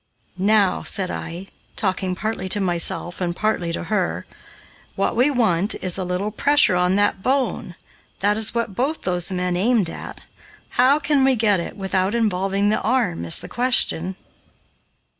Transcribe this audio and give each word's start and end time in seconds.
"Now," 0.39 0.81
said 0.81 1.11
I, 1.11 1.45
talking 1.75 2.15
partly 2.15 2.49
to 2.49 2.59
myself 2.59 3.21
and 3.21 3.35
partly 3.35 3.71
to 3.73 3.83
her, 3.83 4.25
"what 4.95 5.15
we 5.15 5.29
want 5.29 5.75
is 5.75 5.95
a 5.95 6.03
little 6.03 6.31
pressure 6.31 6.75
on 6.75 6.95
that 6.95 7.21
bone; 7.21 7.75
that 8.19 8.35
is 8.35 8.55
what 8.55 8.73
both 8.73 9.03
those 9.03 9.31
men 9.31 9.55
aimed 9.55 9.91
at. 9.91 10.21
How 10.69 10.97
can 10.97 11.23
we 11.23 11.35
get 11.35 11.59
it 11.59 11.77
without 11.77 12.15
involving 12.15 12.69
the 12.69 12.81
arm, 12.81 13.25
is 13.25 13.37
the 13.41 13.47
question?" 13.47 14.15